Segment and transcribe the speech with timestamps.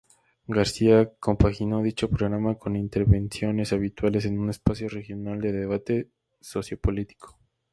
[0.47, 7.37] García compaginó dicho programa con intervenciones habituales en un espacio regional de debate sociopolítico.